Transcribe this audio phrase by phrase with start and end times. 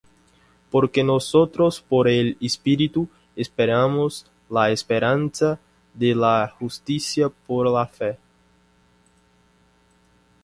[0.71, 5.59] Porque nosotros por el Espíritu esperamos la esperanza
[5.93, 8.17] de la justicia por la fe.